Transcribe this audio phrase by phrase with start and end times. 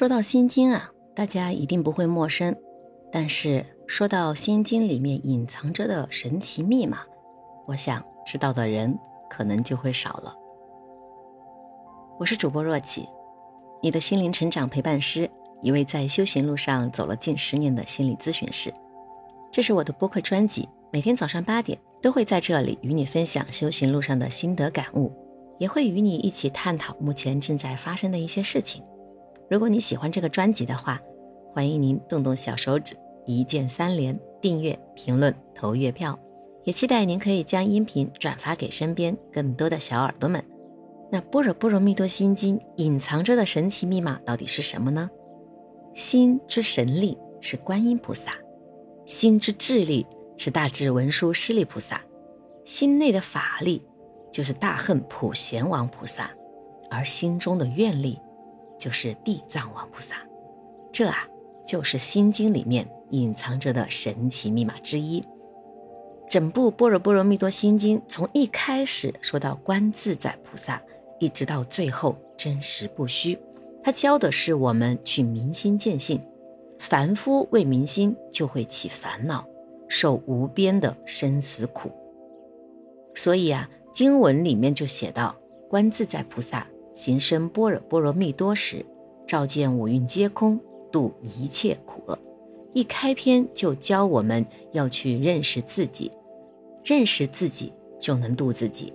[0.00, 2.56] 说到《心经》啊，大家一定不会陌生。
[3.12, 7.00] 但是说到《心经》里面隐藏着的神奇密码，
[7.66, 10.34] 我想知道的人可能就会少了。
[12.18, 13.06] 我是主播若琪，
[13.82, 18.72] 你的心灵成长陪伴师，一位在修行路上走了近十年的心理咨询师。
[19.52, 25.12] 这是我的播客专辑，每天早上八点都会在这里与你分享修行路上的心得感悟，
[25.58, 28.82] 也会与你一起探讨目前正在发生的一些事情。
[29.50, 31.00] 如果你喜欢这个专辑的话，
[31.52, 32.94] 欢迎您动动小手指，
[33.26, 36.16] 一键三连、订阅、评论、投月票，
[36.62, 40.40] 也期待您可以将音频转发给身边更多的小耳朵们。
[41.10, 45.10] 那《般若波罗蜜多心经》隐藏着的神奇密码到底是什么呢？
[45.94, 48.32] 心之神力是观音菩萨，
[49.04, 50.06] 心之智力
[50.36, 52.00] 是大智文殊师利菩萨，
[52.64, 53.82] 心内的法力
[54.30, 56.30] 就是大恨普贤王菩萨，
[56.88, 58.16] 而心中的愿力。
[58.80, 60.16] 就是地藏王菩萨，
[60.90, 61.28] 这啊
[61.66, 65.22] 就是《心经》里面隐藏着的神奇密码之一。
[66.26, 70.80] 整部《般若波罗蜜多心经》从一开始说到观自在菩萨，
[71.18, 73.38] 一直到最后真实不虚，
[73.82, 76.18] 它教的是我们去明心见性。
[76.78, 79.44] 凡夫未明心，就会起烦恼，
[79.88, 81.90] 受无边的生死苦。
[83.14, 85.36] 所以啊，经文里面就写到
[85.68, 86.66] 观自在菩萨。
[86.94, 88.84] 行深般若波罗蜜多时，
[89.26, 90.60] 照见五蕴皆空，
[90.90, 92.18] 度一切苦厄。
[92.72, 96.12] 一开篇就教我们要去认识自己，
[96.84, 98.92] 认识自己就能度自己，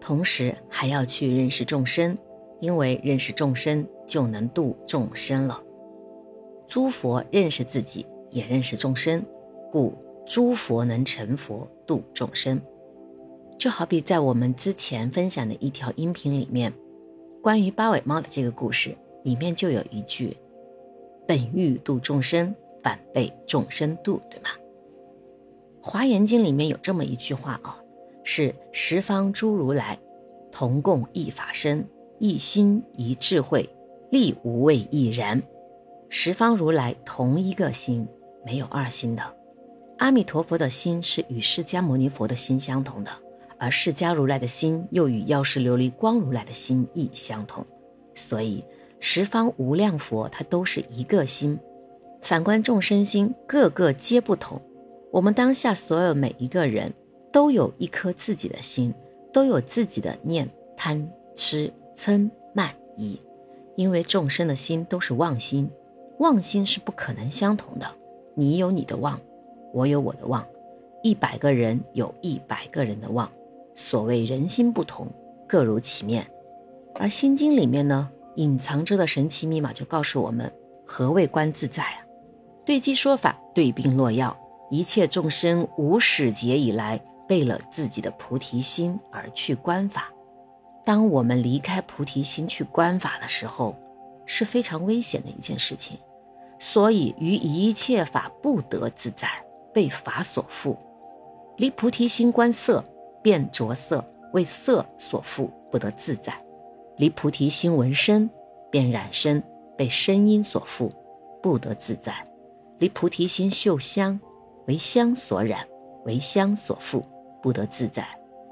[0.00, 2.16] 同时还要去认识众生，
[2.60, 5.62] 因为认识众生就能度众生了。
[6.66, 9.24] 诸佛认识自己，也认识众生，
[9.70, 9.94] 故
[10.26, 12.60] 诸佛能成佛度众生。
[13.56, 16.72] 就好比在我们之前分享的一条音频里面。
[17.46, 20.36] 关于八尾猫的这个故事里面就有一句
[21.28, 24.48] ：“本欲度众生，反被众生度”，对吗？
[25.88, 27.80] 《华严经》里面有这么一句话啊，
[28.24, 29.96] 是十方诸如来
[30.50, 31.86] 同共一法身，
[32.18, 33.70] 一心一智慧，
[34.10, 35.40] 力无畏亦然。
[36.08, 38.08] 十方如来同一个心，
[38.44, 39.22] 没有二心的。
[39.98, 43.10] 阿弥陀佛的心是与释迦牟尼佛的心相同的。
[43.58, 47.64] 而释迦如来的心又与药师琉璃光如来的心意相同，
[48.14, 48.64] 所以
[49.00, 51.58] 十方无量佛它都是一个心。
[52.22, 54.60] 反观众生心，个个皆不同。
[55.12, 56.92] 我们当下所有每一个人
[57.32, 58.92] 都有一颗自己的心，
[59.32, 63.20] 都有自己的念、贪、痴、嗔、慢、疑。
[63.76, 65.70] 因为众生的心都是妄心，
[66.18, 67.86] 妄心是不可能相同的。
[68.34, 69.20] 你有你的妄，
[69.72, 70.44] 我有我的妄，
[71.02, 73.30] 一百个人有一百个人的妄。
[73.76, 75.06] 所谓人心不同，
[75.46, 76.26] 各如其面，
[76.94, 80.50] 而心经里面呢，隐藏着的神奇密码就告诉我们，
[80.86, 82.00] 何谓观自在啊？
[82.64, 84.34] 对机说法，对病落药，
[84.70, 86.98] 一切众生无始劫以来，
[87.28, 90.10] 背了自己的菩提心而去观法。
[90.82, 93.76] 当我们离开菩提心去观法的时候，
[94.24, 95.98] 是非常危险的一件事情。
[96.58, 99.28] 所以于一切法不得自在，
[99.74, 100.74] 被法所缚，
[101.58, 102.82] 离菩提心观色。
[103.26, 104.04] 变着色
[104.34, 106.32] 为色所缚，不得自在；
[106.96, 108.30] 离菩提心闻声，
[108.70, 109.42] 便染身
[109.76, 110.92] 被声音所缚，
[111.42, 112.12] 不得自在；
[112.78, 114.20] 离菩提心嗅香，
[114.68, 115.66] 为香所染，
[116.04, 117.02] 为香所缚，
[117.42, 118.04] 不得自在；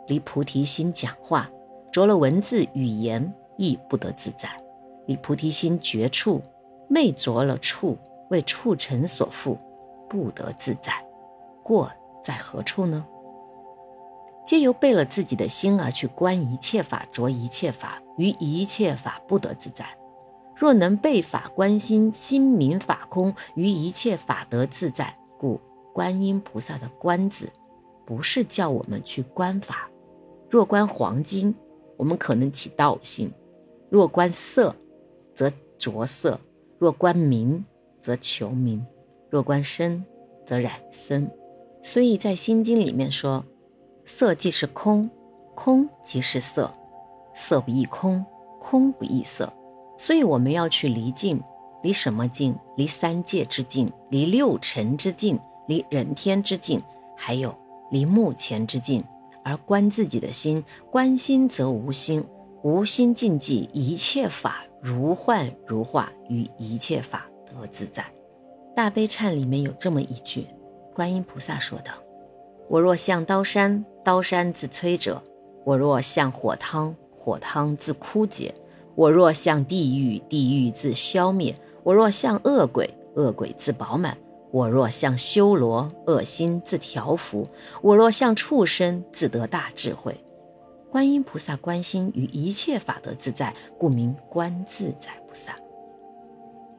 [0.08, 1.48] 离菩提心讲话，
[1.92, 4.48] 着了文字语言，亦不得自在；
[5.06, 6.42] 离菩提心觉处，
[6.88, 7.96] 昧着了处，
[8.30, 9.56] 为处尘所缚，
[10.08, 10.92] 不得自在。
[11.62, 11.88] 过
[12.24, 13.06] 在何处呢？
[14.44, 19.87] 皆由背了自己的心而去观一切法，着一切法，于一切法不得自在。
[20.55, 25.16] 若能背法观心，心明法空，于一切法得自在。
[25.38, 25.59] 故
[25.94, 27.50] 观音菩萨的“观”字，
[28.05, 29.88] 不是叫我们去观法。
[30.50, 31.55] 若观黄金，
[31.97, 33.28] 我们可能起道心；
[33.88, 34.76] 若观色，
[35.34, 36.38] 则着色；
[36.79, 37.64] 若观名，
[37.99, 38.81] 则求名；
[39.31, 40.05] 若观身，
[40.44, 41.31] 则染身。
[41.82, 43.43] 所以在心经里面说。
[44.06, 45.08] 色即是空，
[45.54, 46.72] 空即是色，
[47.34, 48.24] 色不异空，
[48.60, 49.52] 空不异色，
[49.96, 51.42] 所以我们要去离境，
[51.82, 52.54] 离什么境？
[52.76, 56.82] 离三界之境，离六尘之境，离人天之境，
[57.16, 57.54] 还有
[57.90, 59.02] 离目前之境。
[59.42, 62.24] 而观自己的心，观心则无心，
[62.62, 68.04] 无心静寂，一切法如幻如化，与一切法得自在。
[68.74, 70.46] 大悲忏里面有这么一句，
[70.94, 72.03] 观音菩萨说的。
[72.69, 75.22] 我若向刀山，刀山自摧折；
[75.64, 78.52] 我若向火汤，火汤自枯竭；
[78.94, 84.14] 我若向地狱，地狱自消灭；我若像恶鬼，恶鬼自饱满；
[84.50, 87.44] 我若像修罗，恶心自调伏；
[87.82, 90.16] 我若像畜生，自得大智慧。
[90.90, 95.56] 观音菩萨观心于一切法得自在，故名观自在菩萨。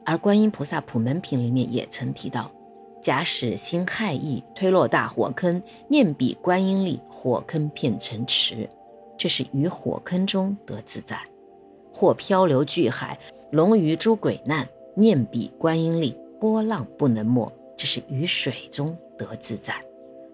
[0.04, 2.50] 而观音菩萨普门品里面也曾提到：
[3.06, 8.68] 假使心害意，推落大火坑，念彼观音力，火坑变成池，
[9.16, 11.14] 这是于火坑中得自在；
[11.94, 13.16] 或漂流巨海，
[13.52, 19.72] 龙鱼诸鬼难，念彼观音力，波浪不能没，这是于水中得自在。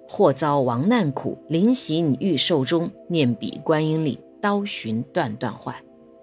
[0.09, 5.77] 或遭亡难苦，临行欲寿终，念彼观音力，刀寻断断坏，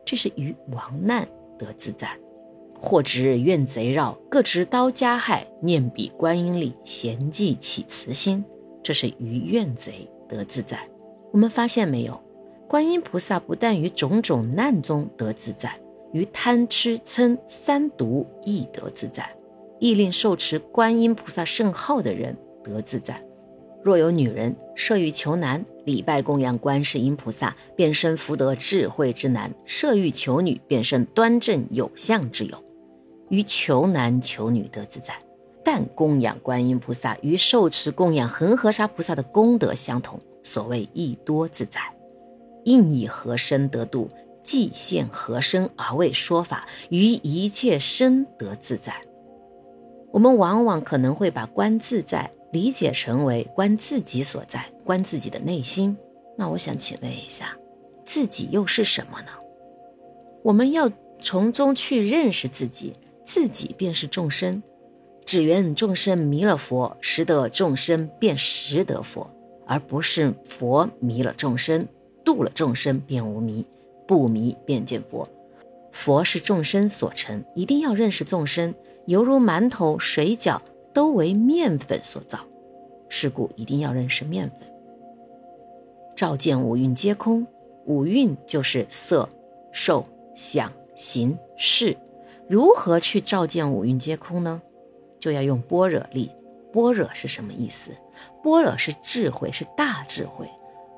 [0.03, 1.27] 这是于亡难
[1.59, 2.07] 得自在；
[2.81, 8.43] 或执怨贼绕，各执刀加害，念彼观音力，闲寂起慈心，
[8.81, 10.79] 这是于怨贼得自在。
[11.31, 12.19] 我们发现没有？
[12.67, 15.77] 观音菩萨不但于种种难中得自在，
[16.13, 19.29] 于贪吃嗔三毒亦得自在，
[19.79, 23.19] 亦令受持观音菩萨圣号的人得自在。
[23.83, 32.63] 若有女人设欲求男，礼拜供养观世音菩萨，便生福德智慧之男；设欲求女，便生端正有相之友。
[33.29, 35.13] 于求男求女得自在，
[35.63, 41.79] 但供养观音菩萨与受持供养恒河沙菩萨的功德相同，所谓亦多自在。
[42.65, 44.09] 应以何身得度，
[44.43, 48.93] 即现何身而为说法，于一切身得自在。
[50.11, 52.31] 我们往往可能会把观自在。
[52.51, 55.95] 理解成为观自己所在，观自己的内心。
[56.35, 57.55] 那我想请问一下，
[58.03, 59.27] 自己又是什么呢？
[60.41, 62.95] 我们要从中去认识自己，
[63.29, 64.63] 自己便是众生。
[65.23, 69.29] 只缘众生迷了佛，识得众生便识得佛，
[69.67, 71.87] 而不是佛迷了众生，
[72.25, 73.63] 度了众生便无迷，
[74.07, 75.29] 不迷便见佛。
[75.91, 78.73] 佛是众生所成，一定要认识众生，
[79.05, 80.59] 犹如馒头、水饺。
[80.91, 82.39] 都为面粉所造，
[83.09, 84.67] 是故一定要认识面粉。
[86.15, 87.45] 照见五蕴皆空，
[87.85, 89.29] 五蕴就是色、
[89.71, 90.03] 受、
[90.33, 91.95] 想、行、识。
[92.49, 94.59] 如何去照见五蕴皆空呢？
[95.19, 96.31] 就要用般若力。
[96.73, 97.91] 般若是什么意思？
[98.43, 100.49] 般若是智慧，是大智慧。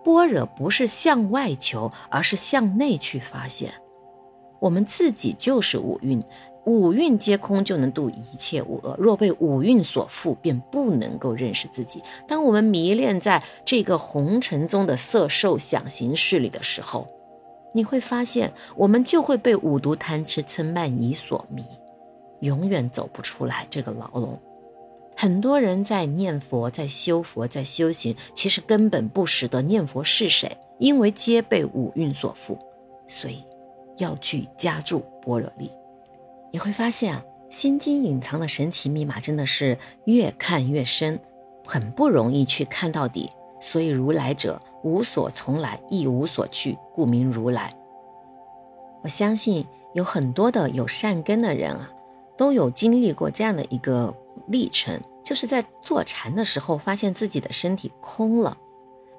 [0.01, 3.73] 般若不是向外求，而是向内去发现。
[4.61, 6.23] 我们自己就是五蕴。
[6.65, 8.95] 五蕴皆空，就能度一切无恶。
[8.97, 12.01] 若被五蕴所缚，便不能够认识自己。
[12.27, 17.07] 当我们迷恋在这个红尘中的色、受、想、行、识里的时候，
[17.73, 21.65] 你会发现，我们就会被五毒贪吃嗔慢疑所迷，
[22.41, 24.37] 永远走不出来这个牢笼。
[25.15, 32.57] 很多人在念佛、在修佛、在修行，其实根本不识得念佛是谁，因为皆被五蕴所缚，
[33.07, 33.43] 所以
[33.97, 35.71] 要去加注般若力。
[36.51, 37.23] 你会发现啊，
[37.55, 41.19] 《心经》隐藏的神奇密码真的是越看越深，
[41.65, 43.29] 很不容易去看到底。
[43.61, 47.75] 所以如来者无所从来，亦无所去，故名如来。
[49.03, 51.91] 我相信有很多的有善根的人啊，
[52.37, 54.13] 都有经历过这样的一个
[54.47, 58.57] 历程，就是在坐禅的时候，发现自己的身体空了。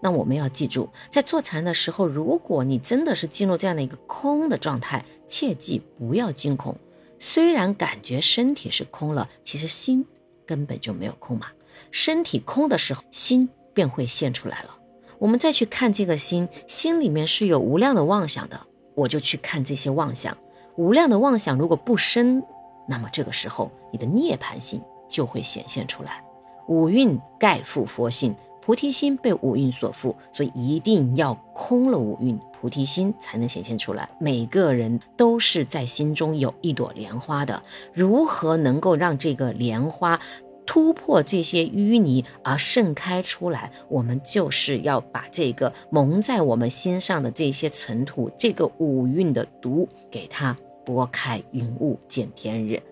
[0.01, 6.77] 那我们要记住，在坐禅的时候，如果你真的是进入这样的一个空的状态，切记不要惊恐。
[7.21, 10.05] 虽然感觉身体是空了，其实心
[10.45, 11.47] 根本就没有空嘛。
[11.93, 14.77] 身体空的时候，心便会现出来了。
[15.23, 18.61] 我们再去看这个心，心里面是有无量的妄想的，
[18.97, 20.37] 我就去看这些妄想。
[20.75, 22.43] 无量的妄想如果不生，
[22.89, 26.25] 那么这个时候你的涅槃心就会显现出来。
[26.67, 28.35] 五蕴盖覆佛性。
[28.65, 34.09] 菩提心被五蕴所覆，所以一定要空了五蕴，菩提心才能显现出来。
[34.21, 37.61] 每个人都是在心中有一朵莲花的，
[37.93, 40.21] 如何能够让这个莲花
[40.65, 43.73] 突破这些淤泥而盛开出来？
[43.89, 52.83] 我们就是要把这个蒙在我们心上的这些尘土，这个五蕴的毒，给它拨开，云雾见天日。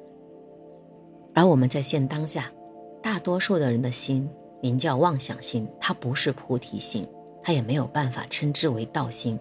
[1.34, 2.50] 而我们在现当下，
[3.02, 4.28] 大多数的人的心。
[4.62, 7.06] 名叫妄想心，它不是菩提心，
[7.42, 9.40] 它也没有办法称之为道心。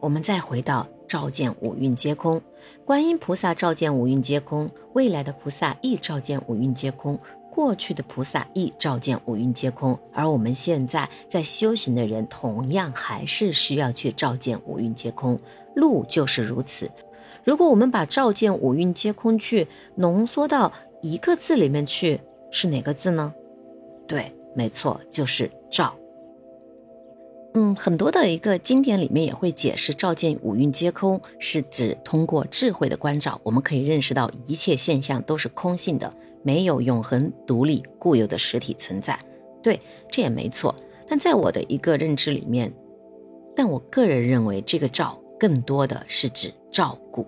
[0.00, 2.40] 我们再回到照见五蕴皆空，
[2.84, 7.18] 观音菩萨照见五蕴皆空，未来的菩萨亦照见五蕴皆空，
[7.50, 15.38] 过去的菩萨亦照见五蕴皆空，而我们现在在修行的人，同样还是需要去照见五蕴皆空。
[15.74, 16.90] 路就是如此。
[17.44, 22.20] 如果我们把照见五蕴皆空去浓缩到一个字里面去，
[22.50, 23.32] 是哪个字呢？
[24.08, 25.94] 对，没错，就是照。
[27.58, 39.18] 嗯，很多的一个经典里面也会解释，照见五蕴皆空，是指通过智慧的关照，我们可以认识到一切现象都是空性的，没有永恒独立固有的实体存在。
[39.62, 40.74] 对，这也没错。
[41.08, 42.70] 但在我的一个认知里面，
[43.56, 47.26] 但我个人认为，这个照更多的是指照顾。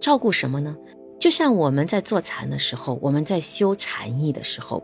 [0.00, 0.76] 照顾什么呢？
[1.20, 4.82] 就像我们在做禅的时候，我们在修禅意的时候。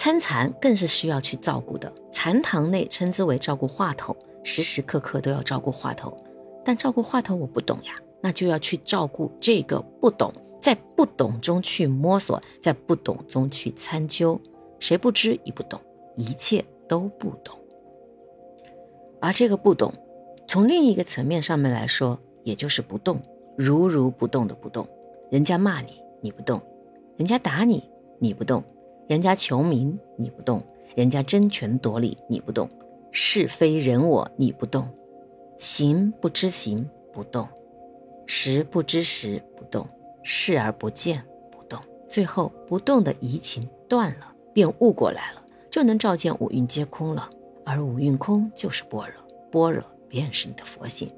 [0.00, 6.16] 参禅更是需要去照顾的，禅堂内称之为照顾话头，时时刻刻都要照顾话头。
[6.64, 7.92] 但照顾话头我不懂呀，
[8.22, 14.40] 那就要去照顾这个不懂，在不懂中去摸索，在不懂中去参究。
[14.78, 15.78] 谁不知已不懂，
[16.16, 17.54] 一切都不懂。
[19.20, 19.92] 而这个不懂，
[20.48, 23.20] 从另一个层面上面来说，也就是不动，
[23.54, 24.88] 如如不动的不动。
[25.30, 26.58] 人家骂你，你不动；
[27.18, 27.84] 人家打你，
[28.18, 28.64] 你不动。
[29.10, 30.62] 人家求名你不动，
[30.94, 32.68] 人家争权夺利你不动，
[33.10, 34.88] 是非人我你不动，
[35.58, 37.48] 行不知行不动，
[38.24, 39.84] 时不知时不动，
[40.22, 41.76] 视而不见不动，
[42.08, 47.28] 最后不动的移情断了，便悟过来了，就能照见五蕴皆空了。
[47.64, 51.10] 而五蕴空就是般若，般若便是你的佛性。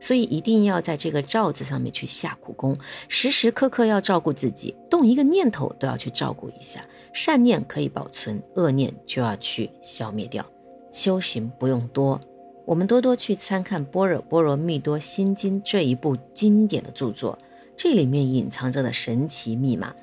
[0.00, 2.76] 所以一定要在这个“罩子上面去下苦功，
[3.08, 6.84] 时时刻刻要照顾自己，动一个念头都要去照顾一下。
[7.12, 10.44] 善念可以保存，恶念就要去消灭掉。
[10.92, 12.20] 修行不用多，
[12.64, 17.38] 我们多多去参看《般若波罗蜜多心经》这一部经典的著作，
[17.76, 19.94] 这里面隐藏着的神奇密码，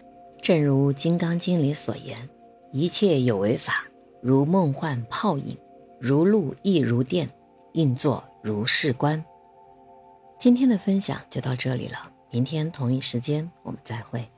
[0.42, 2.30] 正如《金刚经》里所言
[2.72, 3.86] ：“一切有为法，
[4.22, 5.58] 如梦幻泡影，
[6.00, 7.30] 如露亦如电，
[7.74, 9.24] 应作如是观。”
[10.38, 14.30] 今天的分享就到这里了，明天同一时间我们再会。